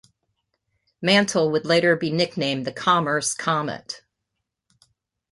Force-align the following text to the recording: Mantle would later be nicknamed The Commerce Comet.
Mantle 0.99 1.51
would 1.51 1.63
later 1.63 1.95
be 1.95 2.09
nicknamed 2.09 2.65
The 2.65 2.71
Commerce 2.71 3.35
Comet. 3.35 4.01